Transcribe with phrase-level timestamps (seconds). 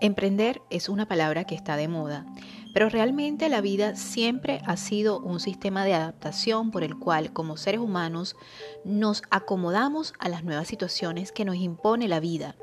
[0.00, 2.24] Emprender es una palabra que está de moda,
[2.72, 7.58] pero realmente la vida siempre ha sido un sistema de adaptación por el cual como
[7.58, 8.34] seres humanos
[8.82, 12.56] nos acomodamos a las nuevas situaciones que nos impone la vida.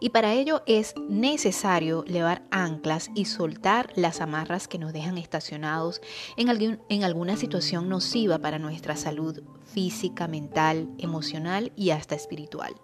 [0.00, 6.00] Y para ello es necesario llevar anclas y soltar las amarras que nos dejan estacionados
[6.36, 12.74] en, en alguna situación nociva para nuestra salud física, mental, emocional y hasta espiritual.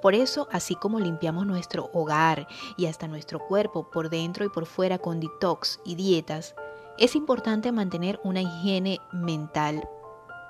[0.00, 2.46] Por eso, así como limpiamos nuestro hogar
[2.76, 6.54] y hasta nuestro cuerpo por dentro y por fuera con detox y dietas,
[6.98, 9.88] es importante mantener una higiene mental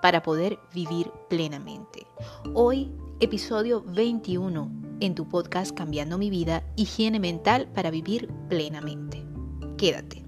[0.00, 2.06] para poder vivir plenamente.
[2.54, 4.70] Hoy, episodio 21
[5.00, 9.24] en tu podcast Cambiando mi vida, higiene mental para vivir plenamente.
[9.76, 10.27] Quédate.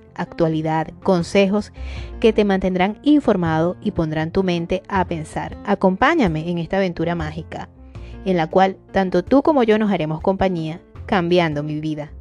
[0.15, 1.71] actualidad, consejos
[2.19, 5.57] que te mantendrán informado y pondrán tu mente a pensar.
[5.65, 7.69] Acompáñame en esta aventura mágica,
[8.25, 12.11] en la cual tanto tú como yo nos haremos compañía, cambiando mi vida.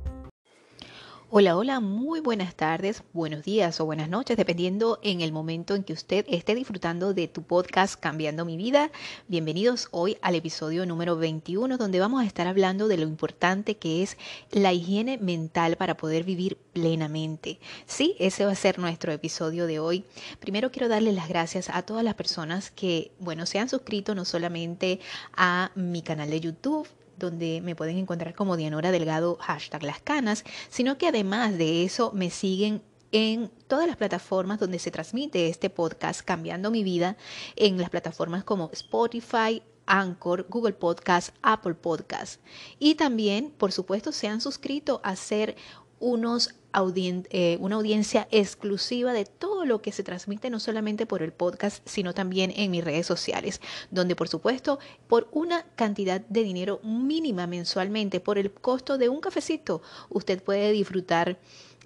[1.33, 5.85] Hola, hola, muy buenas tardes, buenos días o buenas noches, dependiendo en el momento en
[5.85, 8.91] que usted esté disfrutando de tu podcast Cambiando mi vida.
[9.29, 14.03] Bienvenidos hoy al episodio número 21, donde vamos a estar hablando de lo importante que
[14.03, 14.17] es
[14.51, 17.61] la higiene mental para poder vivir plenamente.
[17.87, 20.05] Sí, ese va a ser nuestro episodio de hoy.
[20.41, 24.25] Primero quiero darles las gracias a todas las personas que, bueno, se han suscrito no
[24.25, 24.99] solamente
[25.37, 26.89] a mi canal de YouTube,
[27.21, 32.11] donde me pueden encontrar como Dianora Delgado, hashtag las canas, sino que además de eso
[32.13, 32.83] me siguen
[33.13, 37.17] en todas las plataformas donde se transmite este podcast Cambiando mi vida,
[37.57, 42.41] en las plataformas como Spotify, Anchor, Google Podcast, Apple Podcast.
[42.79, 45.57] Y también, por supuesto, se han suscrito a ser
[45.99, 51.33] unos eh, una audiencia exclusiva de todo lo que se transmite no solamente por el
[51.33, 53.61] podcast, sino también en mis redes sociales,
[53.91, 59.21] donde por supuesto por una cantidad de dinero mínima mensualmente, por el costo de un
[59.21, 61.39] cafecito, usted puede disfrutar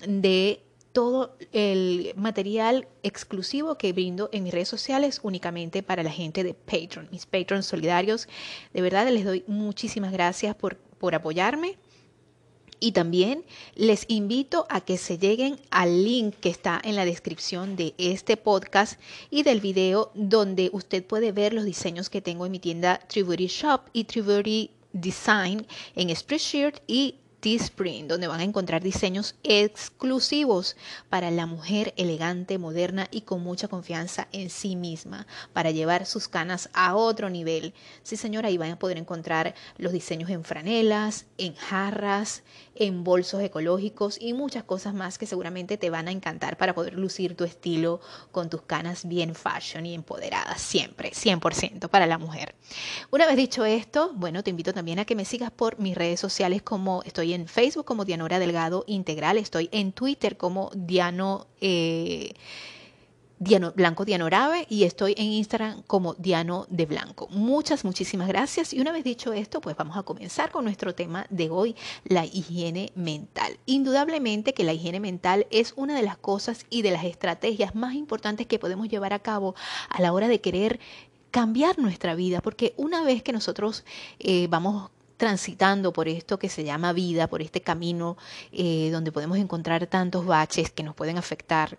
[0.06, 0.62] de
[0.92, 6.54] todo el material exclusivo que brindo en mis redes sociales únicamente para la gente de
[6.54, 8.28] Patreon, mis Patrons solidarios.
[8.72, 11.78] De verdad les doy muchísimas gracias por, por apoyarme
[12.84, 13.44] y también
[13.76, 18.36] les invito a que se lleguen al link que está en la descripción de este
[18.36, 19.00] podcast
[19.30, 23.46] y del video donde usted puede ver los diseños que tengo en mi tienda Tributary
[23.46, 30.76] Shop y Tributary Design en Spreadshirt y Teespring, donde van a encontrar diseños exclusivos
[31.10, 36.26] para la mujer elegante, moderna y con mucha confianza en sí misma, para llevar sus
[36.26, 37.74] canas a otro nivel.
[38.02, 42.44] Sí, señora, ahí van a poder encontrar los diseños en franelas, en jarras,
[42.76, 46.94] en bolsos ecológicos y muchas cosas más que seguramente te van a encantar para poder
[46.94, 48.00] lucir tu estilo
[48.32, 52.54] con tus canas bien fashion y empoderadas, siempre, 100% para la mujer.
[53.10, 56.18] Una vez dicho esto, bueno, te invito también a que me sigas por mis redes
[56.18, 62.34] sociales como estoy en Facebook como Dianora Delgado Integral, estoy en Twitter como Diano, eh,
[63.38, 67.28] Diano Blanco Dianorabe y estoy en Instagram como Diano de Blanco.
[67.30, 68.72] Muchas, muchísimas gracias.
[68.72, 72.24] Y una vez dicho esto, pues vamos a comenzar con nuestro tema de hoy, la
[72.24, 73.58] higiene mental.
[73.66, 77.94] Indudablemente que la higiene mental es una de las cosas y de las estrategias más
[77.94, 79.54] importantes que podemos llevar a cabo
[79.88, 80.80] a la hora de querer
[81.34, 83.84] cambiar nuestra vida, porque una vez que nosotros
[84.20, 88.16] eh, vamos transitando por esto que se llama vida, por este camino
[88.52, 91.78] eh, donde podemos encontrar tantos baches que nos pueden afectar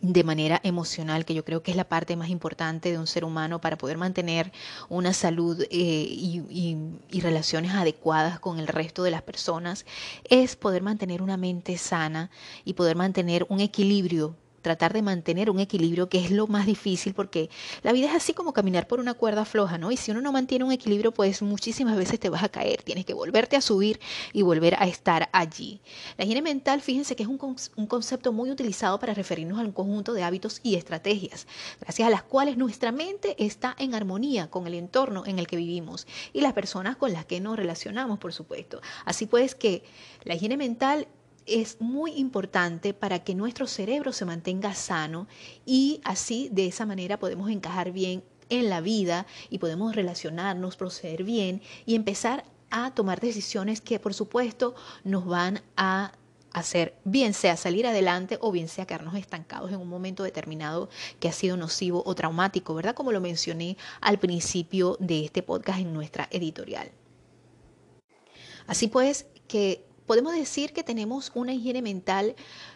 [0.00, 3.24] de manera emocional, que yo creo que es la parte más importante de un ser
[3.24, 4.50] humano para poder mantener
[4.88, 9.84] una salud eh, y relaciones adecuadas con el resto de las personas,
[10.24, 12.30] es poder mantener una mente sana
[12.64, 17.14] y poder mantener un equilibrio tratar de mantener un equilibrio que es lo más difícil
[17.14, 17.50] porque
[17.82, 19.90] la vida es así como caminar por una cuerda floja, ¿no?
[19.90, 23.04] Y si uno no mantiene un equilibrio, pues muchísimas veces te vas a caer, tienes
[23.04, 24.00] que volverte a subir
[24.32, 25.80] y volver a estar allí.
[26.16, 27.38] La higiene mental, fíjense que es un,
[27.76, 31.46] un concepto muy utilizado para referirnos a un conjunto de hábitos y estrategias,
[31.80, 35.56] gracias a las cuales nuestra mente está en armonía con el entorno en el que
[35.56, 38.80] vivimos y las personas con las que nos relacionamos, por supuesto.
[39.04, 39.82] Así pues que
[40.24, 41.08] la higiene mental
[41.46, 45.26] es muy importante para que nuestro cerebro se mantenga sano
[45.66, 51.24] y así de esa manera podemos encajar bien en la vida y podemos relacionarnos, proceder
[51.24, 54.74] bien y empezar a tomar decisiones que por supuesto
[55.04, 56.12] nos van a
[56.52, 61.28] hacer, bien sea salir adelante o bien sea quedarnos estancados en un momento determinado que
[61.28, 62.94] ha sido nocivo o traumático, ¿verdad?
[62.94, 66.90] Como lo mencioné al principio de este podcast en nuestra editorial.
[68.66, 72.34] Así pues, que podemos decir que tenemos una higiene mental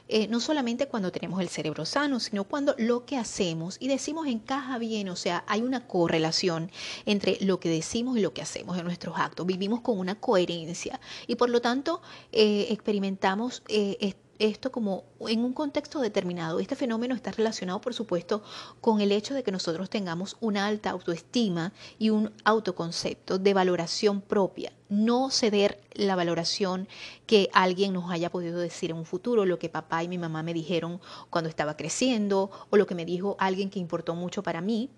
[0.09, 4.27] eh, no solamente cuando tenemos el cerebro sano, sino cuando lo que hacemos y decimos
[4.27, 6.71] encaja bien, o sea, hay una correlación
[7.05, 9.45] entre lo que decimos y lo que hacemos en nuestros actos.
[9.45, 12.01] Vivimos con una coherencia y por lo tanto
[12.33, 16.61] eh, experimentamos eh, esto como en un contexto determinado.
[16.61, 18.43] Este fenómeno está relacionado, por supuesto,
[18.81, 24.21] con el hecho de que nosotros tengamos una alta autoestima y un autoconcepto de valoración
[24.21, 24.73] propia.
[24.89, 26.89] No ceder la valoración
[27.27, 30.43] que alguien nos haya podido decir en un futuro, lo que papá y mi mamá
[30.43, 31.01] me dijeron
[31.31, 34.91] cuando estaba creciendo o lo que me dijo alguien que importó mucho para mí.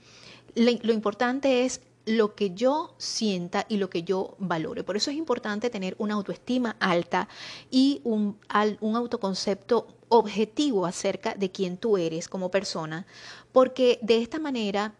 [0.54, 4.82] Lo importante es lo que yo sienta y lo que yo valore.
[4.82, 7.28] Por eso es importante tener una autoestima alta
[7.70, 13.06] y un, autoconcepto objetivo acerca de quién tú eres como persona,
[13.52, 14.94] porque de esta manera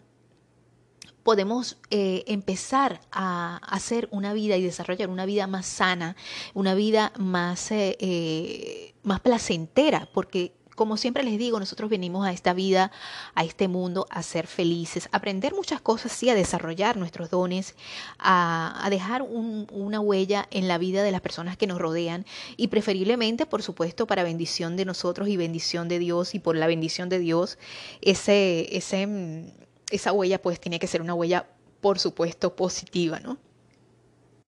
[1.22, 6.14] podemos eh, empezar a hacer una vida y desarrollar una vida más sana,
[6.52, 12.30] una vida más, eh, eh, más placentera, porque como siempre les digo, nosotros venimos a
[12.30, 12.92] esta vida,
[13.34, 17.74] a este mundo, a ser felices, a aprender muchas cosas, sí, a desarrollar nuestros dones,
[18.20, 22.24] a, dejar una huella en la vida de las personas que nos rodean
[22.56, 26.68] y preferiblemente, por supuesto, para bendición de nosotros y bendición de Dios y por la
[26.68, 27.58] bendición de Dios,
[28.00, 29.52] ese, ese,
[29.90, 31.48] esa huella pues tiene que ser una huella,
[31.80, 33.36] por supuesto, positiva, ¿no?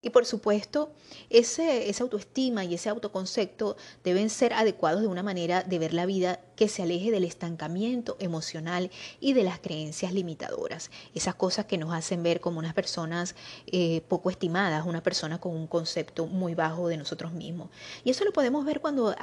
[0.03, 0.95] Y por supuesto,
[1.29, 6.07] ese, esa autoestima y ese autoconcepto deben ser adecuados de una manera de ver la
[6.07, 10.91] vida que se aleje del estancamiento emocional y de las creencias limitadoras.
[11.15, 13.35] Esas cosas que nos hacen ver como unas personas
[13.67, 17.69] eh, poco estimadas, una persona con un concepto muy bajo de nosotros mismos.
[18.03, 19.15] Y eso lo podemos ver cuando,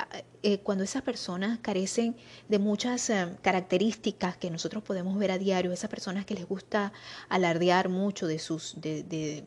[0.44, 2.16] eh, cuando esas personas carecen
[2.50, 6.94] de muchas eh, características que nosotros podemos ver a diario, esas personas que les gusta
[7.30, 8.80] alardear mucho de sus...
[8.80, 9.44] de, de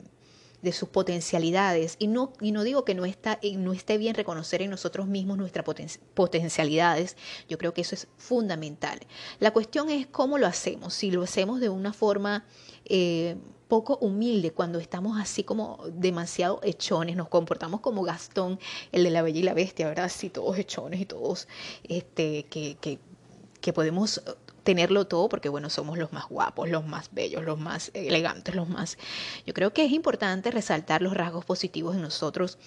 [0.73, 1.97] sus potencialidades.
[1.99, 5.39] Y no, y no digo que no, está, no esté bien reconocer en nosotros mismos
[5.39, 5.65] nuestras
[6.15, 7.17] potencialidades.
[7.49, 9.01] Yo creo que eso es fundamental.
[9.39, 10.95] La cuestión es cómo lo hacemos.
[10.95, 12.45] Si lo hacemos de una forma
[12.85, 13.37] eh,
[13.69, 18.59] poco humilde, cuando estamos así como demasiado hechones, nos comportamos como Gastón,
[18.93, 20.07] el de la Bella y la Bestia, ¿verdad?
[20.07, 21.49] Así todos hechones y todos
[21.85, 22.99] este, que, que
[23.61, 24.23] que podemos
[24.63, 28.69] tenerlo todo porque bueno, somos los más guapos, los más bellos, los más elegantes, los
[28.69, 28.99] más...
[29.47, 32.59] Yo creo que es importante resaltar los rasgos positivos en nosotros,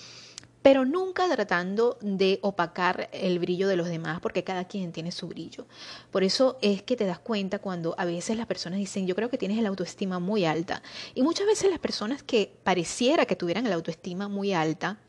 [0.64, 5.28] pero nunca tratando de opacar el brillo de los demás porque cada quien tiene su
[5.28, 5.68] brillo.
[6.10, 9.30] Por eso es que te das cuenta cuando a veces las personas dicen, yo creo
[9.30, 10.82] que tienes la autoestima muy alta.
[11.14, 15.00] Y muchas veces las personas que pareciera que tuvieran la autoestima muy alta,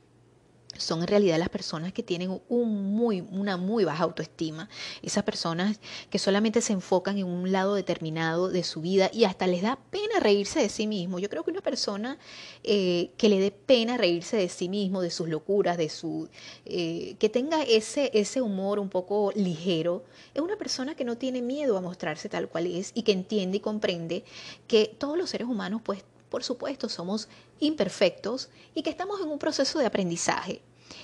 [0.78, 4.68] son en realidad las personas que tienen un muy, una muy baja autoestima,
[5.02, 5.80] esas personas
[6.10, 9.78] que solamente se enfocan en un lado determinado de su vida y hasta les da
[9.90, 11.18] pena reírse de sí mismo.
[11.18, 12.18] Yo creo que una persona
[12.62, 16.28] eh, que le dé pena reírse de sí mismo, de sus locuras, de su
[16.64, 20.04] eh, que tenga ese, ese humor un poco ligero,
[20.34, 23.58] es una persona que no tiene miedo a mostrarse tal cual es y que entiende
[23.58, 24.24] y comprende
[24.66, 27.28] que todos los seres humanos pues por supuesto, somos
[27.60, 30.62] imperfectos y que estamos en un proceso de aprendizaje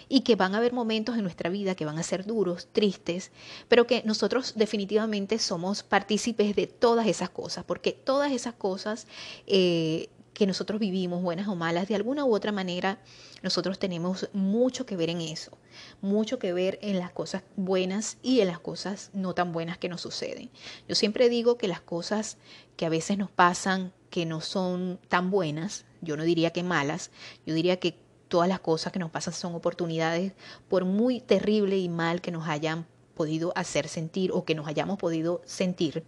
[0.09, 3.31] y que van a haber momentos en nuestra vida que van a ser duros, tristes,
[3.69, 9.07] pero que nosotros definitivamente somos partícipes de todas esas cosas, porque todas esas cosas
[9.47, 12.99] eh, que nosotros vivimos, buenas o malas, de alguna u otra manera,
[13.43, 15.59] nosotros tenemos mucho que ver en eso,
[16.01, 19.89] mucho que ver en las cosas buenas y en las cosas no tan buenas que
[19.89, 20.51] nos suceden.
[20.89, 22.39] Yo siempre digo que las cosas
[22.77, 27.11] que a veces nos pasan que no son tan buenas, yo no diría que malas,
[27.47, 27.97] yo diría que
[28.29, 30.33] todas las cosas que nos pasan son oportunidades,
[30.69, 34.99] por muy terrible y mal que nos hayan podido hacer sentir o que nos hayamos
[34.99, 36.05] podido sentir,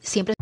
[0.00, 0.36] siempre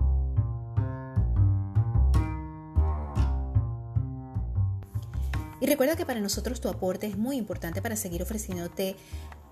[5.64, 8.96] Y recuerda que para nosotros tu aporte es muy importante para seguir ofreciéndote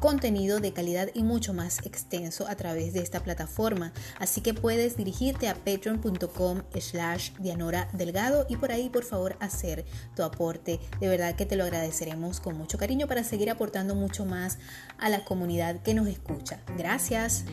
[0.03, 3.93] contenido de calidad y mucho más extenso a través de esta plataforma.
[4.19, 9.85] Así que puedes dirigirte a patreon.com slash Dianora Delgado y por ahí por favor hacer
[10.17, 10.81] tu aporte.
[10.99, 14.59] De verdad que te lo agradeceremos con mucho cariño para seguir aportando mucho más
[14.99, 16.59] a la comunidad que nos escucha.
[16.77, 17.45] Gracias.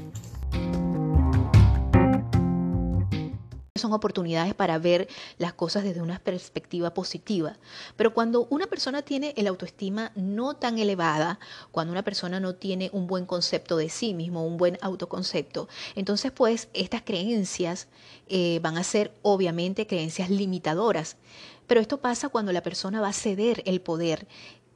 [3.79, 5.07] Son oportunidades para ver
[5.37, 7.57] las cosas desde una perspectiva positiva.
[7.95, 11.39] Pero cuando una persona tiene el autoestima no tan elevada,
[11.71, 16.31] cuando una persona no tiene un buen concepto de sí mismo, un buen autoconcepto, entonces
[16.31, 17.87] pues estas creencias
[18.27, 21.17] eh, van a ser obviamente creencias limitadoras.
[21.69, 24.27] Pero esto pasa cuando la persona va a ceder el poder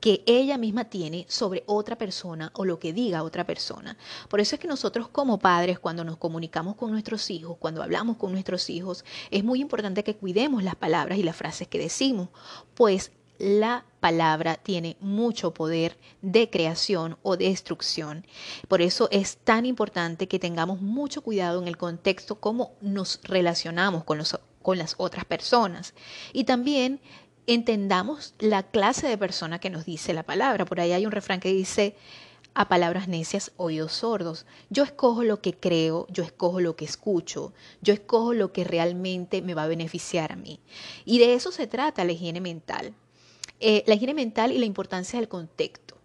[0.03, 3.95] que ella misma tiene sobre otra persona o lo que diga otra persona.
[4.27, 8.17] Por eso es que nosotros como padres, cuando nos comunicamos con nuestros hijos, cuando hablamos
[8.17, 12.27] con nuestros hijos, es muy importante que cuidemos las palabras y las frases que decimos,
[12.74, 18.27] pues la palabra tiene mucho poder de creación o de destrucción.
[18.67, 24.03] Por eso es tan importante que tengamos mucho cuidado en el contexto cómo nos relacionamos
[24.03, 25.93] con, los, con las otras personas.
[26.33, 27.00] Y también
[27.48, 30.66] entendamos la clase de persona que nos dice la palabra.
[30.66, 31.96] Por ahí hay un refrán que dice,
[32.54, 34.46] a palabras necias, oídos sordos.
[34.70, 39.42] Yo escojo lo que creo, yo escojo lo que escucho, yo escojo lo que realmente
[39.42, 40.60] me va a beneficiar a mí.
[41.06, 42.94] Y de eso se trata la higiene mental.
[43.60, 45.98] Eh, la higiene mental y la importancia del contexto.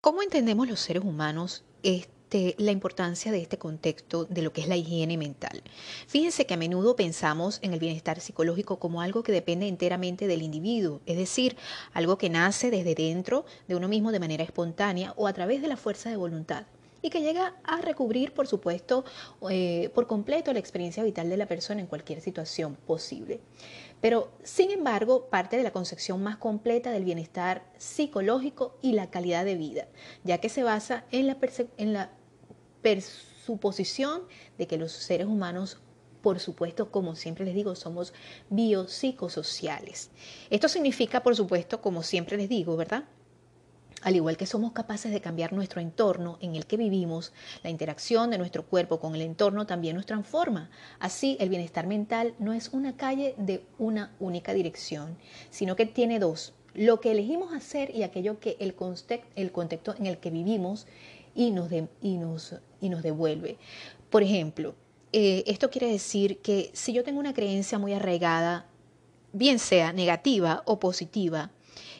[0.00, 1.64] ¿Cómo entendemos los seres humanos
[2.58, 5.62] la importancia de este contexto de lo que es la higiene mental.
[6.06, 10.42] Fíjense que a menudo pensamos en el bienestar psicológico como algo que depende enteramente del
[10.42, 11.56] individuo, es decir,
[11.92, 15.68] algo que nace desde dentro de uno mismo de manera espontánea o a través de
[15.68, 16.64] la fuerza de voluntad
[17.02, 19.04] y que llega a recubrir, por supuesto,
[19.50, 23.40] eh, por completo la experiencia vital de la persona en cualquier situación posible.
[24.00, 29.44] Pero, sin embargo, parte de la concepción más completa del bienestar psicológico y la calidad
[29.44, 29.88] de vida,
[30.24, 31.36] ya que se basa en la,
[31.76, 32.10] en la
[33.02, 34.22] suposición
[34.58, 35.78] de que los seres humanos
[36.22, 38.12] por supuesto, como siempre les digo, somos
[38.50, 40.10] biopsicosociales.
[40.50, 43.04] Esto significa, por supuesto, como siempre les digo, ¿verdad?
[44.02, 47.32] Al igual que somos capaces de cambiar nuestro entorno en el que vivimos,
[47.62, 50.70] la interacción de nuestro cuerpo con el entorno también nos transforma.
[50.98, 55.18] Así, el bienestar mental no es una calle de una única dirección,
[55.50, 56.54] sino que tiene dos.
[56.72, 60.86] Lo que elegimos hacer y aquello que el contexto en el que vivimos
[61.34, 61.70] y nos,
[62.02, 63.58] y nos, y nos devuelve.
[64.10, 64.74] Por ejemplo,
[65.12, 68.66] eh, esto quiere decir que si yo tengo una creencia muy arraigada,
[69.32, 71.50] bien sea negativa o positiva,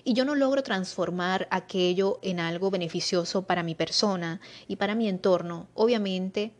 [0.04, 5.08] y yo no logro transformar aquello en algo beneficioso para mi persona y para mi
[5.08, 6.52] entorno, obviamente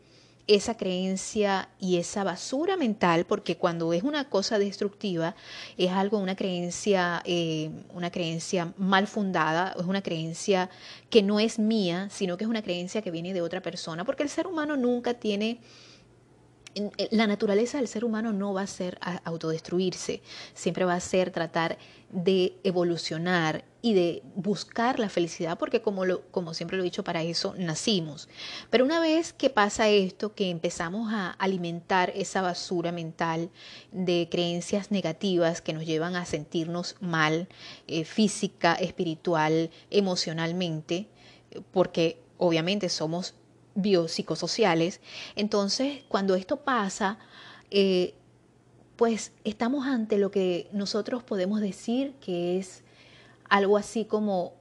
[0.47, 5.35] esa creencia y esa basura mental, porque cuando es una cosa destructiva,
[5.77, 10.69] es algo, una creencia, eh, una creencia mal fundada, es una creencia
[11.09, 14.23] que no es mía, sino que es una creencia que viene de otra persona, porque
[14.23, 15.59] el ser humano nunca tiene
[16.75, 20.21] eh, la naturaleza del ser humano no va a ser autodestruirse,
[20.53, 21.77] siempre va a ser tratar
[22.11, 27.03] de evolucionar y de buscar la felicidad, porque como, lo, como siempre lo he dicho,
[27.03, 28.29] para eso nacimos.
[28.69, 33.49] Pero una vez que pasa esto, que empezamos a alimentar esa basura mental
[33.91, 37.47] de creencias negativas que nos llevan a sentirnos mal,
[37.87, 41.07] eh, física, espiritual, emocionalmente,
[41.71, 43.33] porque obviamente somos
[43.73, 44.99] biopsicosociales.
[45.35, 47.17] Entonces, cuando esto pasa,
[47.71, 48.13] eh,
[48.95, 52.83] pues estamos ante lo que nosotros podemos decir que es
[53.49, 54.53] algo así como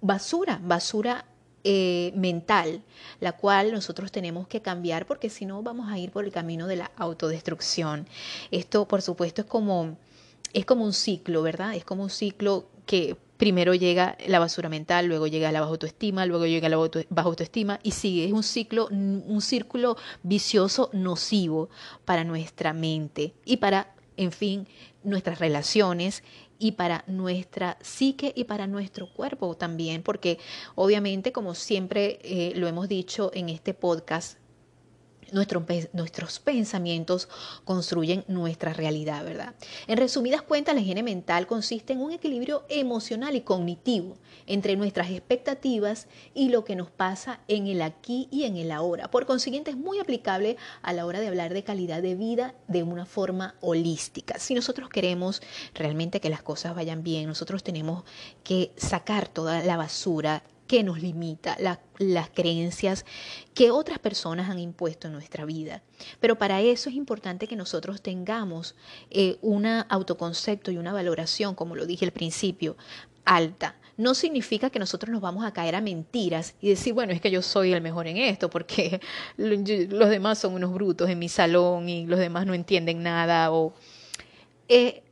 [0.00, 1.24] basura, basura
[1.64, 2.82] eh, mental,
[3.20, 6.66] la cual nosotros tenemos que cambiar porque si no vamos a ir por el camino
[6.66, 8.06] de la autodestrucción.
[8.50, 9.98] Esto, por supuesto, es como,
[10.52, 11.74] es como un ciclo, ¿verdad?
[11.74, 16.26] Es como un ciclo que primero llega la basura mental, luego llega la baja autoestima,
[16.26, 18.26] luego llega la baja autoestima y sigue.
[18.26, 21.70] Es un ciclo, un círculo vicioso nocivo
[22.04, 24.66] para nuestra mente y para, en fin,
[25.04, 26.22] nuestras relaciones
[26.58, 30.38] y para nuestra psique y para nuestro cuerpo también, porque
[30.74, 34.38] obviamente, como siempre eh, lo hemos dicho en este podcast,
[35.32, 37.28] nuestros pensamientos
[37.64, 39.54] construyen nuestra realidad, ¿verdad?
[39.86, 44.16] En resumidas cuentas, la higiene mental consiste en un equilibrio emocional y cognitivo
[44.46, 49.10] entre nuestras expectativas y lo que nos pasa en el aquí y en el ahora.
[49.10, 52.82] Por consiguiente, es muy aplicable a la hora de hablar de calidad de vida de
[52.82, 54.38] una forma holística.
[54.38, 55.42] Si nosotros queremos
[55.74, 58.04] realmente que las cosas vayan bien, nosotros tenemos
[58.44, 61.56] que sacar toda la basura que nos limita,
[61.98, 63.04] las creencias
[63.54, 65.82] que otras personas han impuesto en nuestra vida.
[66.20, 68.76] Pero para eso es importante que nosotros tengamos
[69.10, 72.76] eh, un autoconcepto y una valoración, como lo dije al principio,
[73.24, 73.76] alta.
[73.96, 77.30] No significa que nosotros nos vamos a caer a mentiras y decir, bueno, es que
[77.30, 79.00] yo soy el mejor en esto, porque
[79.38, 83.50] los demás son unos brutos en mi salón y los demás no entienden nada.
[83.52, 83.72] O,
[84.68, 85.02] eh,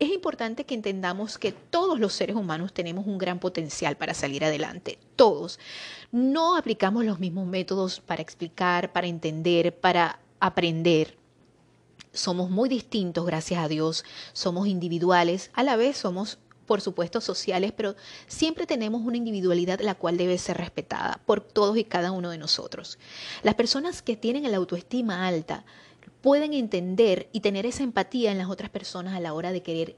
[0.00, 4.42] es importante que entendamos que todos los seres humanos tenemos un gran potencial para salir
[4.42, 5.58] adelante, todos.
[6.10, 11.18] No aplicamos los mismos métodos para explicar, para entender, para aprender.
[12.12, 17.72] somos muy distintos, gracias a Dios, somos individuales, a la vez somos por supuesto sociales,
[17.76, 17.94] pero
[18.26, 22.38] siempre tenemos una individualidad la cual debe ser respetada por todos y cada uno de
[22.38, 22.98] nosotros.
[23.42, 25.64] Las personas que tienen la autoestima alta
[26.20, 29.96] pueden entender y tener esa empatía en las otras personas a la hora de querer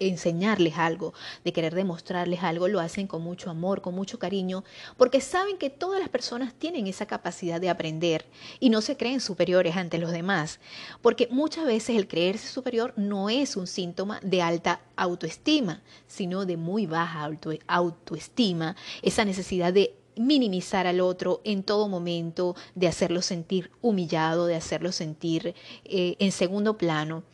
[0.00, 1.12] enseñarles algo,
[1.44, 4.64] de querer demostrarles algo, lo hacen con mucho amor, con mucho cariño,
[4.96, 8.26] porque saben que todas las personas tienen esa capacidad de aprender
[8.60, 10.60] y no se creen superiores ante los demás,
[11.02, 16.56] porque muchas veces el creerse superior no es un síntoma de alta autoestima, sino de
[16.56, 17.28] muy baja
[17.66, 24.56] autoestima, esa necesidad de minimizar al otro en todo momento, de hacerlo sentir humillado, de
[24.56, 27.24] hacerlo sentir eh, en segundo plano.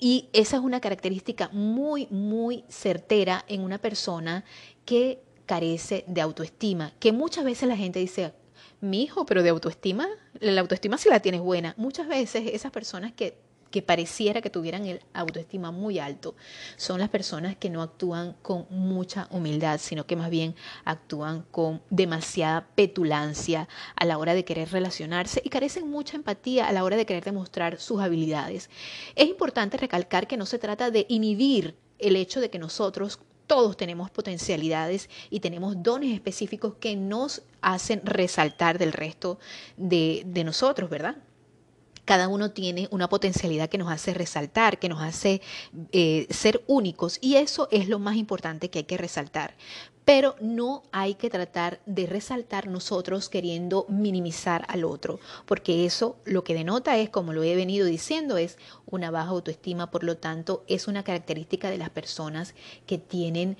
[0.00, 4.44] Y esa es una característica muy, muy certera en una persona
[4.84, 8.32] que carece de autoestima, que muchas veces la gente dice,
[8.80, 10.08] mi hijo, pero de autoestima,
[10.40, 11.74] la autoestima sí la tienes buena.
[11.76, 13.36] Muchas veces esas personas que
[13.70, 16.34] que pareciera que tuvieran el autoestima muy alto,
[16.76, 21.82] son las personas que no actúan con mucha humildad, sino que más bien actúan con
[21.90, 26.96] demasiada petulancia a la hora de querer relacionarse y carecen mucha empatía a la hora
[26.96, 28.70] de querer demostrar sus habilidades.
[29.14, 33.76] Es importante recalcar que no se trata de inhibir el hecho de que nosotros todos
[33.76, 39.40] tenemos potencialidades y tenemos dones específicos que nos hacen resaltar del resto
[39.76, 41.16] de, nosotros, ¿verdad?
[42.08, 45.42] Cada uno tiene una potencialidad que nos hace resaltar, que nos hace
[45.92, 49.54] eh, ser únicos y eso es lo más importante que hay que resaltar.
[50.06, 56.44] Pero no hay que tratar de resaltar nosotros queriendo minimizar al otro, porque eso lo
[56.44, 60.64] que denota es, como lo he venido diciendo, es una baja autoestima, por lo tanto
[60.66, 62.54] es una característica de las personas
[62.86, 63.58] que tienen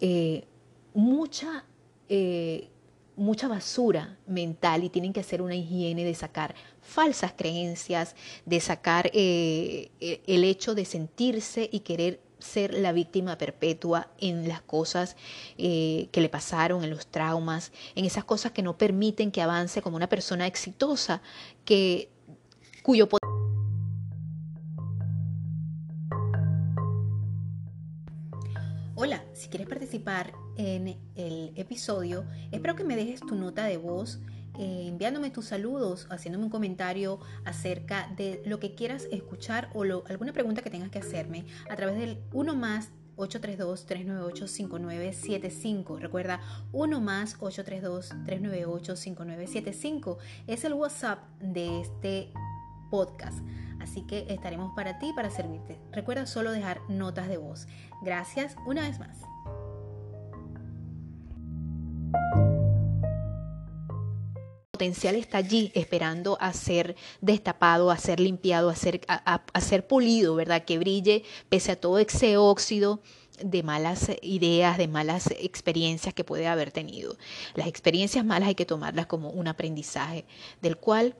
[0.00, 0.46] eh,
[0.94, 1.66] mucha...
[2.08, 2.70] Eh,
[3.16, 9.10] mucha basura mental y tienen que hacer una higiene de sacar falsas creencias, de sacar
[9.14, 15.16] eh, e, el hecho de sentirse y querer ser la víctima perpetua en las cosas
[15.56, 19.80] eh, que le pasaron, en los traumas, en esas cosas que no permiten que avance
[19.80, 21.22] como una persona exitosa,
[21.64, 22.10] que,
[22.82, 23.23] cuyo Hola,
[29.94, 34.18] participar en el episodio, espero que me dejes tu nota de voz
[34.58, 40.32] eh, enviándome tus saludos, haciéndome un comentario acerca de lo que quieras escuchar o alguna
[40.32, 46.00] pregunta que tengas que hacerme a través del 1 más 832-398-5975.
[46.00, 46.40] Recuerda,
[46.72, 50.16] 1 más 832-398-5975
[50.48, 52.32] es el WhatsApp de este
[52.90, 53.38] podcast.
[53.80, 55.78] Así que estaremos para ti, para servirte.
[55.92, 57.68] Recuerda solo dejar notas de voz.
[58.02, 59.33] Gracias una vez más.
[64.84, 70.64] Está allí esperando a ser destapado, a ser limpiado, a ser, a, ser pulido, ¿verdad?
[70.64, 73.00] Que brille pese a todo ese óxido
[73.42, 77.16] de malas ideas, de malas experiencias que puede haber tenido.
[77.54, 80.24] Las experiencias malas hay que tomarlas como un aprendizaje,
[80.62, 81.16] del cual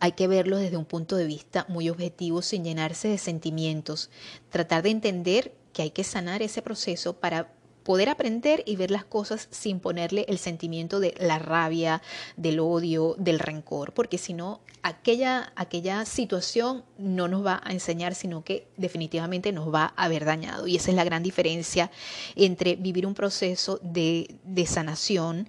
[0.00, 4.10] hay que verlo desde un punto de vista muy objetivo, sin llenarse de sentimientos,
[4.50, 9.04] tratar de entender que hay que sanar ese proceso para poder aprender y ver las
[9.04, 12.02] cosas sin ponerle el sentimiento de la rabia,
[12.36, 18.14] del odio, del rencor, porque si no, aquella, aquella situación no nos va a enseñar,
[18.14, 20.66] sino que definitivamente nos va a haber dañado.
[20.66, 21.90] Y esa es la gran diferencia
[22.36, 25.48] entre vivir un proceso de, de sanación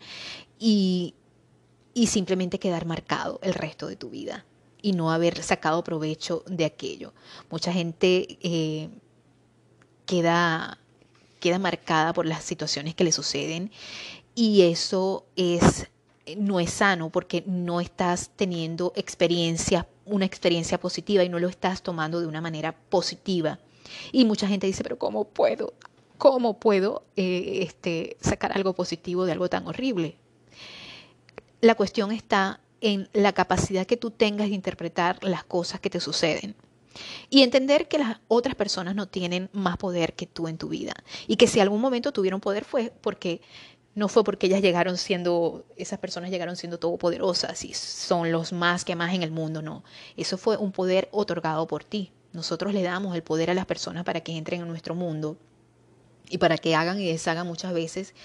[0.60, 1.16] y,
[1.94, 4.46] y simplemente quedar marcado el resto de tu vida
[4.82, 7.14] y no haber sacado provecho de aquello.
[7.50, 8.90] Mucha gente eh,
[10.06, 10.78] queda
[11.44, 13.70] queda marcada por las situaciones que le suceden
[14.34, 15.90] y eso es
[16.38, 21.84] no es sano porque no estás teniendo experiencia, una experiencia positiva y no lo estás
[21.84, 23.60] tomando de una manera positiva.
[24.14, 25.74] Y mucha gente dice, pero ¿cómo puedo?
[26.18, 30.16] ¿Cómo puedo eh, este, sacar algo positivo de algo tan horrible?
[31.60, 36.00] La cuestión está en la capacidad que tú tengas de interpretar las cosas que te
[36.00, 36.56] suceden.
[37.30, 40.94] Y entender que las otras personas no tienen más poder que tú en tu vida.
[41.28, 43.42] Y que si algún momento tuvieron poder fue porque
[43.96, 48.86] no fue porque ellas llegaron siendo, esas personas llegaron siendo todopoderosas y son los más
[48.86, 49.84] que más en el mundo, no.
[50.18, 52.12] Eso fue un poder otorgado por ti.
[52.32, 55.38] Nosotros le damos el poder a las personas para que entren en nuestro mundo
[56.30, 58.16] y para que hagan y deshagan muchas veces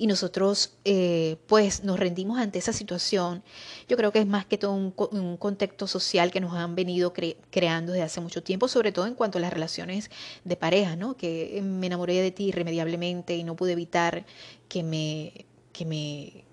[0.00, 3.42] y nosotros eh, pues nos rendimos ante esa situación.
[3.86, 7.92] Yo creo que es más que todo un, contexto social que nos han venido creando
[7.92, 10.10] desde hace mucho tiempo, sobre todo en cuanto a las relaciones
[10.42, 11.18] de pareja, ¿no?
[11.18, 14.24] Que me enamoré de ti irremediablemente y no pude evitar
[14.70, 16.44] que me, que me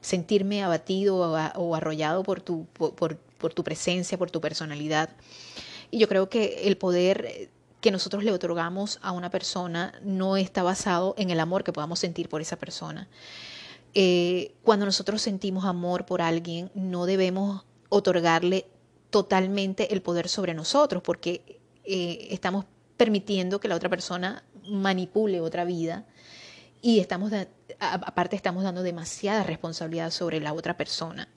[0.00, 5.10] sentirme abatido o, arrollado por tu, por, por tu presencia, por tu personalidad.
[5.90, 7.50] Y yo creo que el poder
[7.82, 11.98] que nosotros le otorgamos a una persona no está basado en el amor que podamos
[11.98, 13.08] sentir por esa persona.
[13.92, 18.66] Eh, cuando nosotros sentimos amor por alguien, no debemos otorgarle
[19.10, 22.66] totalmente el poder sobre nosotros, porque eh, estamos
[22.96, 26.06] permitiendo que la otra persona manipule otra vida
[26.80, 27.32] y estamos,
[27.80, 31.28] aparte estamos dando demasiada responsabilidad sobre la otra persona.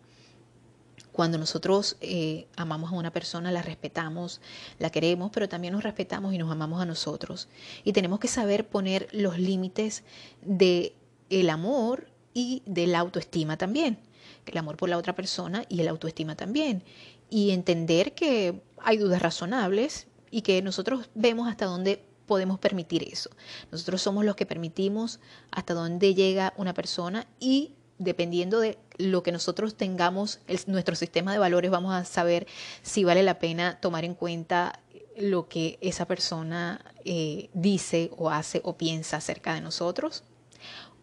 [1.15, 4.41] Cuando nosotros eh, amamos a una persona, la respetamos,
[4.79, 7.47] la queremos, pero también nos respetamos y nos amamos a nosotros.
[7.85, 10.03] Y tenemos que saber poner los límites
[10.41, 10.93] de
[11.29, 13.97] el amor y de la autoestima también.
[14.45, 16.83] El amor por la otra persona y el autoestima también.
[17.29, 23.29] Y entender que hay dudas razonables y que nosotros vemos hasta dónde podemos permitir eso.
[23.71, 29.31] Nosotros somos los que permitimos hasta dónde llega una persona y dependiendo de lo que
[29.31, 32.47] nosotros tengamos, nuestro sistema de valores, vamos a saber
[32.81, 34.79] si vale la pena tomar en cuenta
[35.17, 40.23] lo que esa persona eh, dice o hace o piensa acerca de nosotros.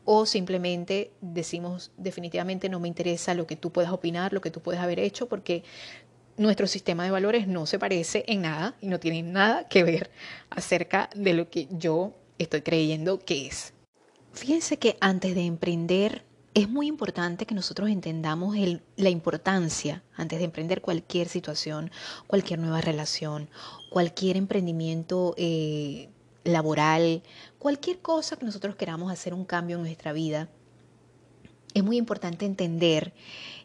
[0.05, 4.61] O simplemente decimos definitivamente no me interesa lo que tú puedas opinar, lo que tú
[4.61, 5.63] puedas haber hecho, porque
[6.37, 10.11] nuestro sistema de valores no se parece en nada y no tiene nada que ver
[10.51, 13.75] acerca de lo que yo estoy creyendo que es.
[14.33, 16.25] Fíjense que antes de emprender
[16.55, 18.57] es muy importante que nosotros entendamos
[18.97, 21.91] la importancia, antes de emprender cualquier situación,
[22.27, 23.49] cualquier nueva relación,
[23.91, 26.11] cualquier emprendimiento eh,
[26.45, 27.23] laboral,
[27.59, 30.49] cualquier cosa que nosotros queramos hacer un cambio en nuestra vida,
[31.73, 33.15] es muy importante entender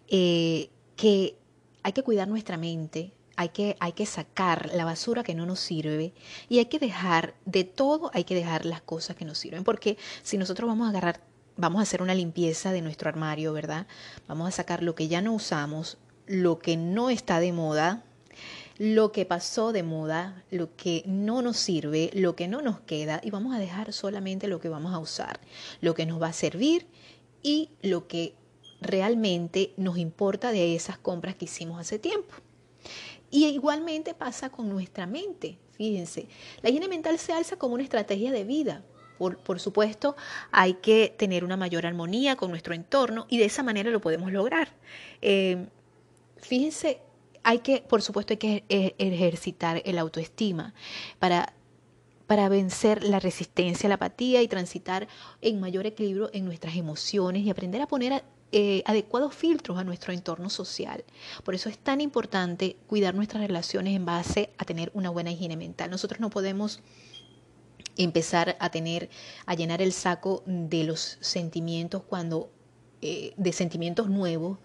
[0.08, 1.36] eh, que
[1.84, 5.60] hay que cuidar nuestra mente, hay que, hay que sacar la basura que no nos
[5.60, 6.13] sirve
[6.47, 9.97] y hay que dejar de todo, hay que dejar las cosas que nos sirven, porque
[10.23, 11.26] si nosotros vamos a agarrar
[11.57, 13.87] vamos a hacer una limpieza de nuestro armario, ¿verdad?
[14.27, 18.03] Vamos a sacar lo que ya no usamos, lo que no está de moda,
[18.77, 23.19] lo que pasó de moda, lo que no nos sirve, lo que no nos queda
[23.23, 25.39] y vamos a dejar solamente lo que vamos a usar,
[25.81, 26.87] lo que nos va a servir
[27.41, 28.35] y lo que
[28.79, 32.35] realmente nos importa de esas compras que hicimos hace tiempo.
[33.31, 35.57] Y igualmente pasa con nuestra mente.
[35.71, 36.27] Fíjense,
[36.61, 38.83] la higiene mental se alza como una estrategia de vida.
[39.17, 40.15] Por, supuesto,
[40.51, 44.32] hay que tener una mayor armonía con nuestro entorno y de esa manera lo podemos
[44.32, 44.69] lograr.
[45.21, 45.67] Eh,
[46.38, 47.01] fíjense,
[47.43, 50.73] hay que, por supuesto, hay que e, ejercitar el autoestima
[51.19, 51.53] para
[52.27, 55.08] para vencer la resistencia, la apatía y transitar
[55.41, 60.13] en mayor equilibrio en nuestras emociones y aprender a poner eh, adecuados filtros a nuestro
[60.13, 61.03] entorno social.
[61.43, 65.58] Por eso es tan importante cuidar nuestras relaciones en base a tener una buena higiene
[65.58, 65.89] mental.
[65.89, 66.82] Nosotros no podemos
[67.97, 69.10] empezar a tener,
[69.45, 72.51] a llenar el saco de los sentimientos cuando,
[73.01, 74.60] eh, de sentimientos nuevos,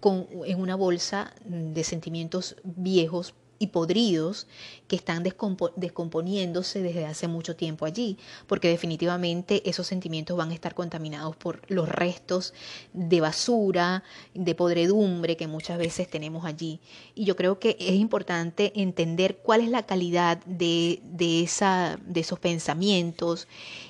[0.00, 4.46] con, en una bolsa de sentimientos viejos y podridos
[4.86, 10.74] que están descomponiéndose desde hace mucho tiempo allí, porque definitivamente esos sentimientos van a estar
[10.74, 12.52] contaminados por los restos
[12.92, 16.80] de basura, de podredumbre que muchas veces tenemos allí.
[17.14, 22.20] Y yo creo que es importante entender cuál es la calidad de, de, esa, de
[22.20, 23.48] esos pensamientos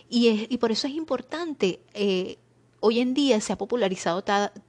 [0.09, 2.39] y, es, y por eso es importante eh,
[2.87, 4.23] Hoy en día se ha popularizado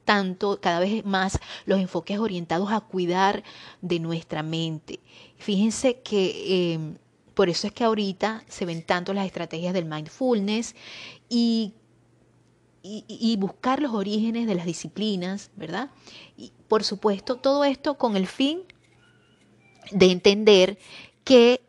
[0.06, 3.44] tanto, cada vez más, los enfoques orientados a cuidar
[3.82, 5.00] de nuestra mente.
[5.36, 6.96] Fíjense que em,
[7.34, 10.74] por eso es que ahorita se ven tanto las estrategias del mindfulness
[11.28, 11.74] y,
[12.82, 15.90] y, buscar los orígenes de las disciplinas, ¿verdad?
[16.38, 18.62] Y por supuesto, todo esto con el fin
[19.90, 20.78] de entender
[21.22, 21.65] que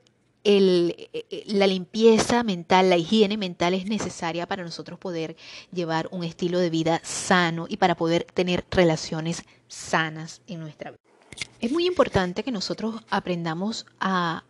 [0.49, 5.36] eh, eh, la limpieza mental, la higiene mental es necesaria para nosotros poder
[5.73, 11.01] llevar un estilo de vida sano y para poder tener relaciones sanas en nuestra vida.
[11.60, 14.45] Es muy importante que nosotros aprendamos a,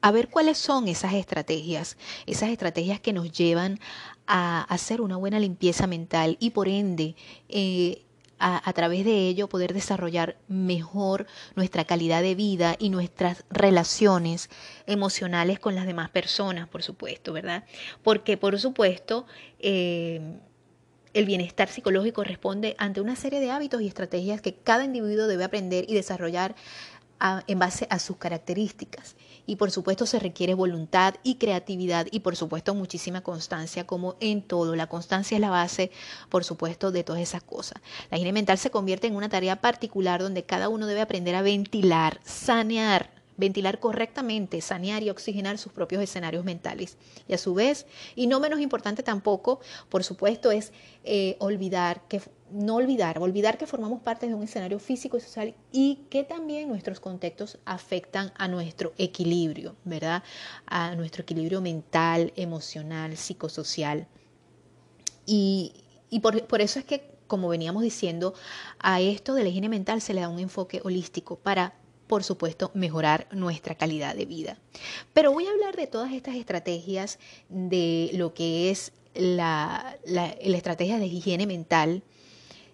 [0.00, 3.78] a ver cuáles son esas estrategias, esas estrategias que nos llevan
[4.26, 7.14] a hacer una buena limpieza mental y por ende
[7.48, 8.04] eh,
[8.42, 14.50] a, través de ello poder desarrollar mejor nuestra calidad de vida y nuestras relaciones
[14.86, 17.64] emocionales con las demás personas, por supuesto, ¿verdad?
[18.02, 19.26] Porque, por supuesto,
[19.60, 20.20] eh,
[21.14, 25.44] el bienestar psicológico responde ante una serie de hábitos y estrategias que cada individuo debe
[25.44, 26.56] aprender y desarrollar
[27.46, 29.14] en base a sus características.
[29.46, 34.42] Y por supuesto se requiere voluntad y creatividad y por supuesto muchísima constancia como en
[34.42, 34.76] todo.
[34.76, 35.90] La constancia es la base,
[36.28, 37.82] por supuesto, de todas esas cosas.
[38.10, 41.42] La higiene mental se convierte en una tarea particular donde cada uno debe aprender a
[41.42, 46.96] ventilar, sanear, ventilar correctamente, sanear y oxigenar sus propios escenarios mentales.
[47.26, 50.72] Y a su vez, y no menos importante tampoco, por supuesto, es
[51.04, 52.20] eh, olvidar que
[52.52, 56.68] no olvidar, olvidar que formamos parte de un escenario físico y social y que también
[56.68, 60.22] nuestros contextos afectan a nuestro equilibrio, ¿verdad?
[60.66, 64.06] A nuestro equilibrio mental, emocional, psicosocial.
[65.26, 65.72] Y,
[66.20, 68.34] por, por eso es que, como veníamos diciendo,
[68.78, 71.74] a esto de la higiene mental se le da un enfoque holístico para
[72.12, 74.58] por supuesto, mejorar nuestra calidad de vida.
[75.14, 81.06] Pero voy a hablar de todas estas estrategias de lo que es la, estrategia de
[81.06, 82.02] higiene mental.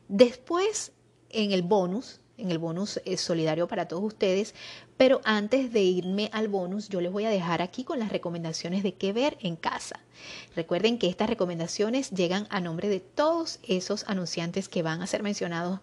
[0.09, 0.93] Después,
[1.31, 4.55] en el bonus, en el bonus es solidario para todos ustedes,
[4.97, 8.83] pero antes de irme al bonus, yo les voy a dejar aquí con las recomendaciones
[8.83, 10.01] de qué ver en casa.
[10.57, 15.23] Recuerden que estas recomendaciones llegan a nombre de todos esos anunciantes que van a ser
[15.23, 15.81] mencionados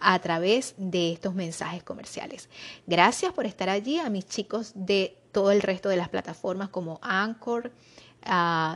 [0.00, 2.48] a través de estos mensajes comerciales.
[2.86, 6.98] Gracias por estar allí a mis chicos de todo el resto de las plataformas como
[7.02, 7.70] Anchor,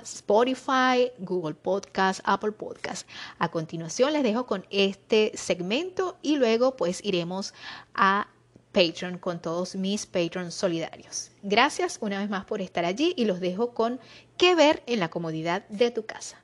[0.03, 3.09] Spotify, Google Podcast, Apple Podcast.
[3.39, 7.53] A continuación les dejo con este segmento y luego pues iremos
[7.95, 8.29] a
[8.73, 11.31] Patreon con todos mis Patrons solidarios.
[11.43, 14.01] Gracias una vez más por estar allí y los dejo con
[14.37, 16.44] qué ver en la comodidad de tu casa.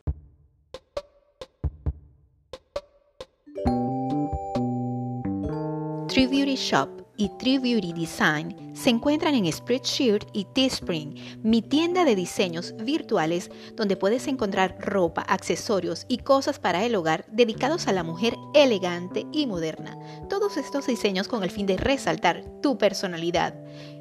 [6.20, 12.04] True Beauty Shop y True Beauty Design se encuentran en Spreadshirt y Teespring, mi tienda
[12.04, 17.92] de diseños virtuales donde puedes encontrar ropa, accesorios y cosas para el hogar dedicados a
[17.92, 19.98] la mujer elegante y moderna.
[20.28, 23.54] Todos estos diseños con el fin de resaltar tu personalidad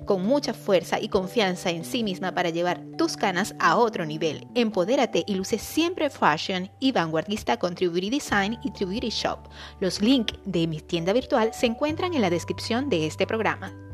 [0.09, 4.47] con mucha fuerza y confianza en sí misma para llevar tus canas a otro nivel.
[4.55, 9.47] Empodérate y luce siempre fashion y vanguardista con True Design y True Shop.
[9.79, 13.88] Los links de mi tienda virtual se encuentran en la descripción de este programa.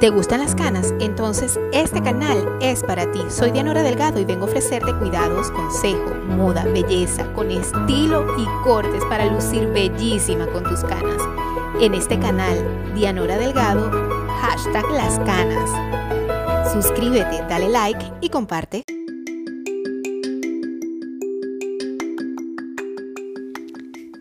[0.00, 0.94] ¿Te gustan las canas?
[1.00, 3.18] Entonces este canal es para ti.
[3.30, 9.04] Soy Dianora Delgado y vengo a ofrecerte cuidados, consejo, moda, belleza, con estilo y cortes
[9.06, 11.20] para lucir bellísima con tus canas.
[11.80, 13.90] En este canal, Dianora Delgado,
[14.40, 16.72] hashtag las canas.
[16.72, 18.84] Suscríbete, dale like y comparte.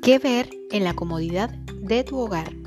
[0.01, 2.66] ¿Qué ver en la comodidad de tu hogar?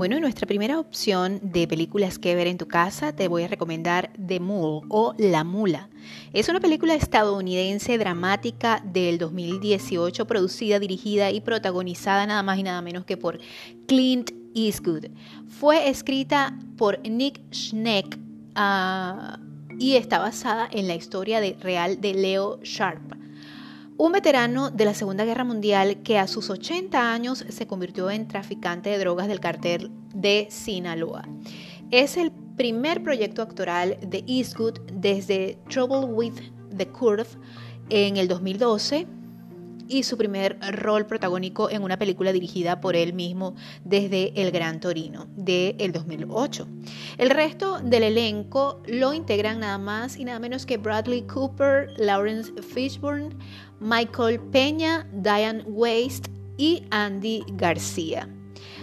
[0.00, 4.10] Bueno, nuestra primera opción de películas que ver en tu casa te voy a recomendar
[4.14, 5.90] The Mule o La Mula.
[6.32, 12.80] Es una película estadounidense dramática del 2018 producida, dirigida y protagonizada nada más y nada
[12.80, 13.40] menos que por
[13.86, 15.08] Clint Eastwood.
[15.48, 18.18] Fue escrita por Nick Schneck
[18.54, 19.38] ah,
[19.78, 23.20] y está basada en la historia real de Leo Sharp
[24.00, 28.28] un veterano de la Segunda Guerra Mundial que a sus 80 años se convirtió en
[28.28, 31.28] traficante de drogas del cartel de Sinaloa.
[31.90, 36.32] Es el primer proyecto actoral de Eastwood desde Trouble with
[36.74, 37.26] the Curve
[37.90, 39.06] en el 2012
[39.90, 44.80] y su primer rol protagónico en una película dirigida por él mismo desde El Gran
[44.80, 46.68] Torino de el 2008.
[47.18, 52.52] El resto del elenco lo integran nada más y nada menos que Bradley Cooper, Lawrence
[52.62, 53.30] Fishburne,
[53.80, 58.28] Michael Peña, Diane Waste y Andy García.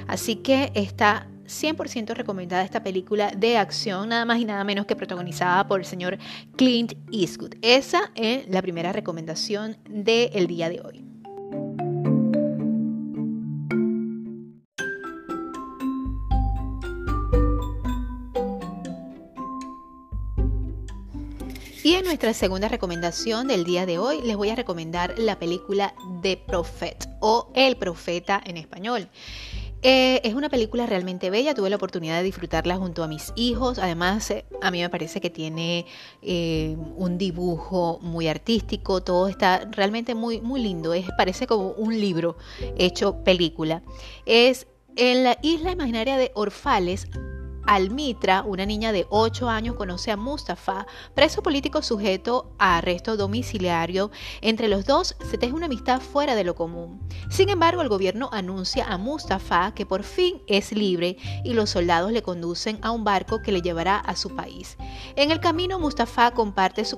[0.07, 4.95] Así que está 100% recomendada esta película de acción, nada más y nada menos que
[4.95, 6.17] protagonizada por el señor
[6.55, 7.55] Clint Eastwood.
[7.61, 11.07] Esa es la primera recomendación del día de hoy.
[21.87, 25.93] Y en nuestra segunda recomendación del día de hoy les voy a recomendar la película
[26.21, 29.07] The Prophet o El Profeta en español.
[29.83, 33.77] Eh, es una película realmente bella, tuve la oportunidad de disfrutarla junto a mis hijos,
[33.77, 35.85] además eh, a mí me parece que tiene
[36.23, 41.99] eh, un dibujo muy artístico, todo está realmente muy, muy lindo, es, parece como un
[41.99, 42.37] libro
[42.77, 43.83] hecho película.
[44.25, 47.07] Es en la isla imaginaria de Orfales,
[47.67, 54.09] Almitra, una niña de 8 años, conoce a Mustafa, preso político sujeto a arresto domiciliario.
[54.41, 57.01] Entre los dos se teje una amistad fuera de lo común.
[57.29, 62.11] Sin embargo, el gobierno anuncia a Mustafa que por fin es libre y los soldados
[62.11, 64.77] le conducen a un barco que le llevará a su país.
[65.17, 66.97] En el camino, Mustafa comparte su,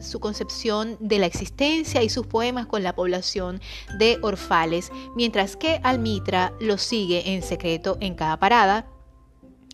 [0.00, 3.60] su concepción de la existencia y sus poemas con la población
[3.98, 8.86] de Orfales, mientras que Almitra lo sigue en secreto en cada parada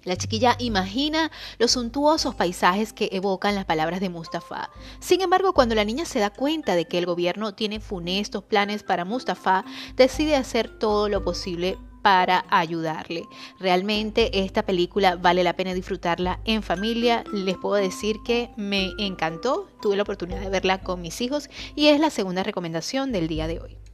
[0.07, 4.71] la chiquilla imagina los suntuosos paisajes que evocan las palabras de Mustafa.
[5.01, 8.85] Sin embargo, cuando la niña se da cuenta de que el gobierno tiene funestos planes
[8.85, 9.65] para Mustafa,
[9.97, 13.25] decide hacer todo lo posible para ayudarle.
[13.59, 17.25] Realmente esta película vale la pena disfrutarla en familia.
[17.33, 19.69] Les puedo decir que me encantó.
[19.83, 23.49] Tuve la oportunidad de verla con mis hijos y es la segunda recomendación del día
[23.49, 23.86] de hoy.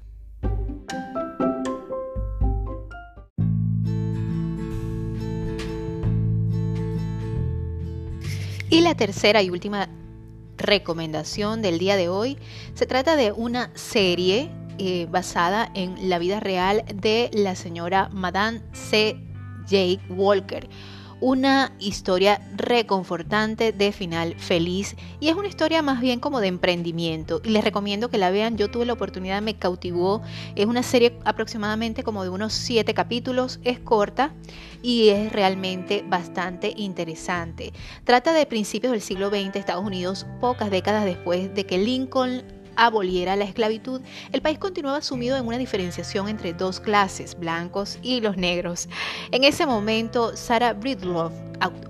[8.72, 9.90] Y la tercera y última
[10.56, 12.38] recomendación del día de hoy
[12.72, 18.62] se trata de una serie eh, basada en la vida real de la señora Madame
[18.72, 19.18] C.
[19.66, 20.70] Jake Walker
[21.22, 27.40] una historia reconfortante de final feliz y es una historia más bien como de emprendimiento
[27.44, 30.20] y les recomiendo que la vean, yo tuve la oportunidad, me cautivó,
[30.56, 34.34] es una serie aproximadamente como de unos siete capítulos, es corta
[34.82, 37.72] y es realmente bastante interesante.
[38.02, 43.36] Trata de principios del siglo XX, Estados Unidos, pocas décadas después de que Lincoln aboliera
[43.36, 44.00] la esclavitud,
[44.32, 48.88] el país continuaba sumido en una diferenciación entre dos clases, blancos y los negros.
[49.30, 51.32] En ese momento, Sarah Bridloff,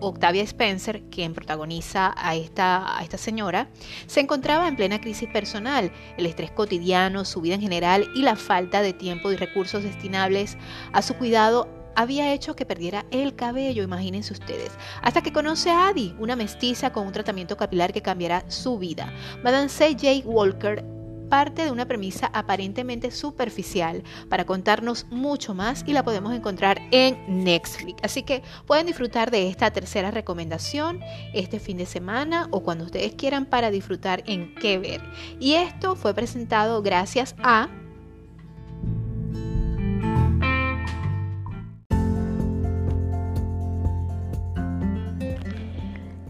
[0.00, 3.68] Octavia Spencer, quien protagoniza a esta, a esta señora,
[4.06, 8.36] se encontraba en plena crisis personal, el estrés cotidiano, su vida en general y la
[8.36, 10.58] falta de tiempo y recursos destinables
[10.92, 14.70] a su cuidado había hecho que perdiera el cabello, imagínense ustedes,
[15.02, 19.12] hasta que conoce a Addie, una mestiza con un tratamiento capilar que cambiará su vida.
[19.42, 19.92] Madame C.
[19.92, 20.28] J.
[20.28, 20.84] Walker
[21.32, 27.42] parte de una premisa aparentemente superficial para contarnos mucho más y la podemos encontrar en
[27.42, 28.02] Netflix.
[28.02, 31.00] Así que pueden disfrutar de esta tercera recomendación
[31.32, 35.00] este fin de semana o cuando ustedes quieran para disfrutar en qué ver.
[35.40, 37.70] Y esto fue presentado gracias a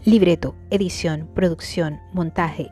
[0.05, 2.69] Libreto, edición, producción, montaje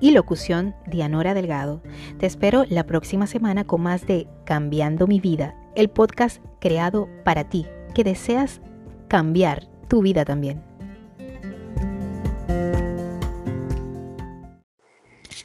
[0.00, 1.80] y locución Dianora Delgado.
[2.18, 7.48] Te espero la próxima semana con más de Cambiando mi vida, el podcast creado para
[7.48, 8.60] ti, que deseas
[9.06, 10.60] cambiar tu vida también.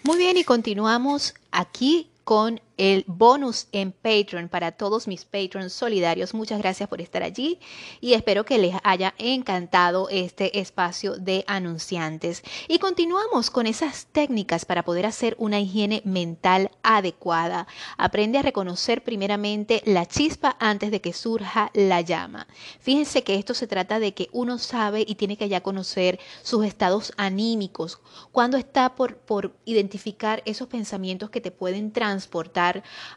[0.04, 6.34] Muy bien, y continuamos aquí con el bonus en Patreon para todos mis patrons solidarios.
[6.34, 7.60] Muchas gracias por estar allí
[8.00, 12.44] y espero que les haya encantado este espacio de anunciantes.
[12.68, 17.68] Y continuamos con esas técnicas para poder hacer una higiene mental adecuada.
[17.98, 22.48] Aprende a reconocer primeramente la chispa antes de que surja la llama.
[22.80, 26.66] Fíjense que esto se trata de que uno sabe y tiene que ya conocer sus
[26.66, 28.00] estados anímicos,
[28.32, 32.67] cuando está por, por identificar esos pensamientos que te pueden transportar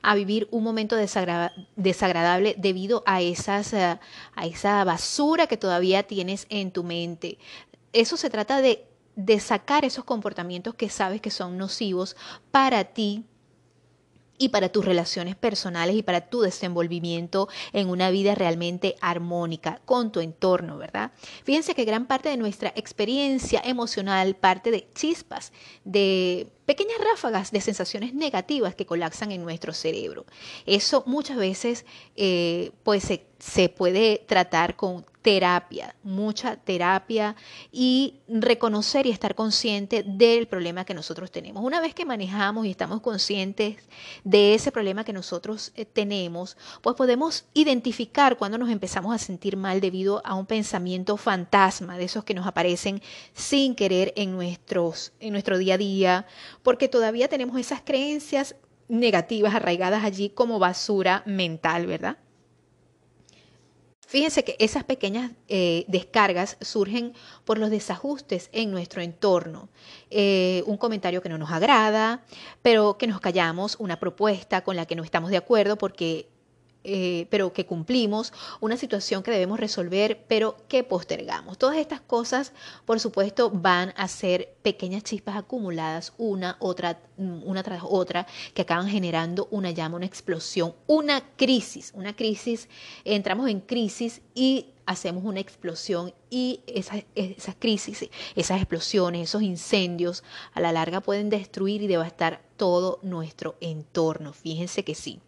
[0.02, 3.98] a vivir un momento desagradable debido a, esas, eh,
[4.34, 7.38] a esa basura que todavía tienes en tu mente.
[7.92, 8.86] Eso se trata de,
[9.16, 12.16] de sacar esos comportamientos que sabes que son nocivos
[12.50, 13.24] para ti
[14.40, 20.10] y para tus relaciones personales y para tu desenvolvimiento en una vida realmente armónica con
[20.10, 21.12] tu entorno, ¿verdad?
[21.44, 25.52] Fíjense que gran parte de nuestra experiencia emocional parte de chispas,
[25.84, 30.24] de pequeñas ráfagas de sensaciones negativas que colapsan en nuestro cerebro.
[30.66, 33.02] Eso muchas veces eh, pues
[33.40, 37.36] se, puede tratar con terapia, mucha terapia
[37.72, 41.62] y reconocer y estar consciente del problema que nosotros tenemos.
[41.62, 43.76] Una vez que manejamos y estamos conscientes
[44.24, 49.56] de ese problema que nosotros eh, tenemos, pues podemos identificar cuando nos empezamos a sentir
[49.56, 53.02] mal debido a un pensamiento fantasma, de esos que nos aparecen
[53.34, 56.26] sin querer en, nuestros, en nuestro día a día,
[56.62, 58.56] porque todavía tenemos esas creencias
[58.88, 62.18] negativas arraigadas allí como basura mental, ¿verdad?
[64.10, 67.12] Fíjense que esas pequeñas eh, descargas surgen
[67.44, 69.68] por los desajustes en nuestro entorno.
[70.10, 72.24] Eh, un comentario que no nos agrada,
[72.60, 76.28] pero que nos callamos, una propuesta con la que no estamos de acuerdo porque
[76.82, 81.58] eh, pero que cumplimos, una situación que debemos resolver, pero que postergamos.
[81.58, 82.52] Todas estas cosas,
[82.86, 88.88] por supuesto, van a ser pequeñas chispas acumuladas, una, otra, una tras otra, que acaban
[88.88, 92.68] generando una llama, una explosión, una crisis, una crisis,
[93.04, 100.24] entramos en crisis y hacemos una explosión y esas, esas crisis, esas explosiones, esos incendios,
[100.52, 104.32] a la larga pueden destruir y devastar todo nuestro entorno.
[104.32, 105.20] Fíjense que sí.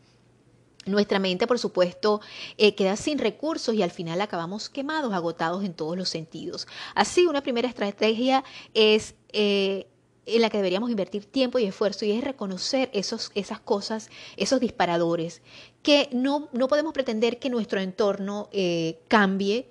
[0.85, 2.21] Nuestra mente, por supuesto,
[2.57, 6.67] eh, queda sin recursos y al final acabamos quemados, agotados en todos los sentidos.
[6.95, 8.43] Así, una primera estrategia
[8.75, 9.87] es eh,
[10.27, 14.61] en la que deberíamos invertir tiempo y esfuerzo y es reconocer esos, esas cosas, esos
[14.61, 15.43] disparadores,
[15.83, 19.69] que no, no podemos pretender que nuestro entorno eh, cambie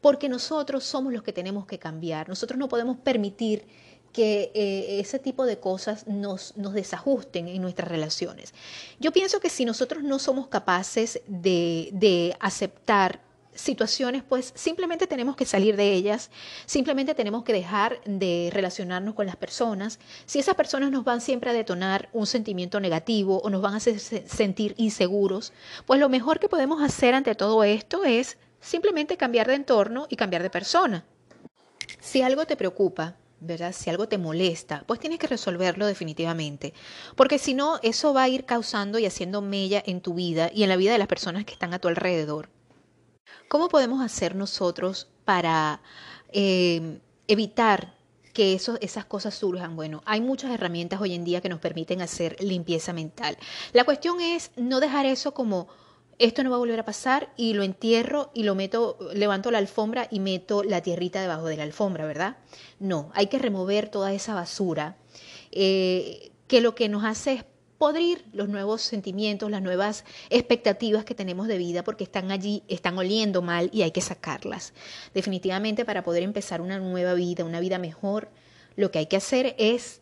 [0.00, 2.28] porque nosotros somos los que tenemos que cambiar.
[2.28, 3.66] Nosotros no podemos permitir
[4.12, 8.54] que eh, ese tipo de cosas nos, desajusten en nuestras relaciones.
[8.98, 13.20] Yo pienso que si nosotros no somos capaces de, de aceptar
[13.54, 16.30] situaciones, pues simplemente tenemos que salir de ellas,
[16.66, 19.98] simplemente tenemos que dejar de relacionarnos con las personas.
[20.26, 23.78] Si esas personas nos van siempre a detonar un sentimiento negativo o nos van a
[23.78, 25.52] hacer sentir inseguros,
[25.86, 30.16] pues lo mejor que podemos hacer ante todo esto es simplemente cambiar de entorno y
[30.16, 31.04] cambiar de persona.
[31.98, 33.72] Si algo te preocupa, ¿verdad?
[33.72, 36.74] Si algo te molesta, pues tienes que resolverlo definitivamente,
[37.16, 40.62] porque si no, eso va a ir causando y haciendo mella en tu vida y
[40.62, 42.50] en la vida de las personas que están a tu alrededor.
[43.48, 45.80] ¿Cómo podemos hacer nosotros para
[46.32, 47.94] eh, evitar
[48.32, 49.74] que esas cosas surjan?
[49.74, 53.36] Bueno, hay muchas herramientas hoy en día que nos permiten hacer limpieza mental.
[53.72, 55.68] La cuestión es no dejar eso como
[56.20, 59.58] esto no va a volver a pasar y lo entierro y lo meto, levanto la
[59.58, 62.36] alfombra y meto la tierrita debajo de la alfombra, ¿verdad?
[62.78, 64.96] No, hay que remover toda esa basura
[65.50, 67.44] eh, que lo que nos hace es
[67.78, 72.98] podrir los nuevos sentimientos, las nuevas expectativas que tenemos de vida porque están allí, están
[72.98, 74.74] oliendo mal y hay que sacarlas.
[75.14, 78.28] Definitivamente para poder empezar una nueva vida, una vida mejor,
[78.76, 79.99] lo que hay que hacer es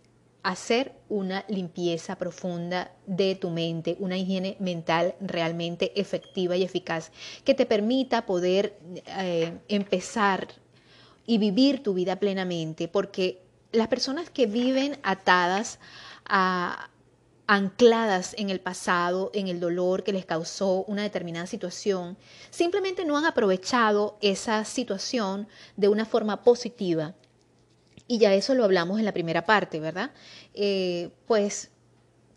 [0.49, 7.13] hacer una limpieza profunda de tu mente, una higiene mental realmente efectiva y eficaz
[7.45, 8.79] que te permita poder
[9.19, 10.49] eh, empezar
[11.27, 13.43] y vivir tu vida plenamente, porque
[13.73, 15.81] las personas que viven atadas
[16.25, 16.89] a,
[17.47, 22.17] ancladas en el pasado, en el dolor que les causó una determinada situación,
[22.49, 25.47] simplemente no han aprovechado esa situación
[25.77, 27.15] de una forma positiva.
[28.09, 30.11] Y ya eso lo hablamos en la primera parte, ¿verdad?
[30.55, 31.71] Eh, pues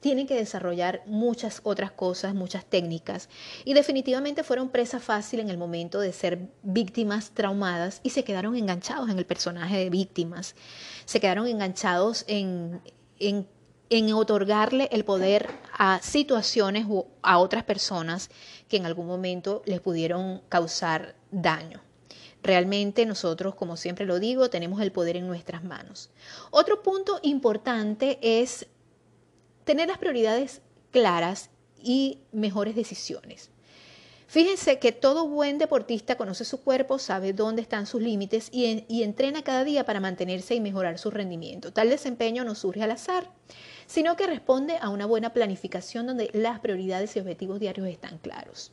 [0.02, 3.30] tienen que desarrollar muchas otras cosas, muchas técnicas.
[3.66, 8.56] Y definitivamente fueron presa fácil en el momento de ser víctimas traumadas y se quedaron
[8.56, 10.56] enganchados en el personaje de víctimas.
[11.06, 12.82] Se quedaron enganchados en,
[13.20, 13.48] en
[13.92, 18.30] en otorgarle el poder a situaciones o a otras personas
[18.70, 21.82] que en algún momento les pudieron causar daño.
[22.44, 26.10] Realmente nosotros, como siempre lo digo, tenemos el poder en nuestras manos.
[26.50, 28.68] Otro punto importante es
[29.64, 30.62] tener las prioridades
[30.92, 31.50] claras
[31.82, 33.50] y mejores decisiones.
[34.28, 39.44] Fíjense que todo buen deportista conoce su cuerpo, sabe dónde están sus límites y, entrena
[39.44, 41.74] cada día para mantenerse y mejorar su rendimiento.
[41.74, 43.30] Tal desempeño no surge al azar
[43.92, 48.72] sino que responde a una buena planificación donde las prioridades y objetivos diarios están claros.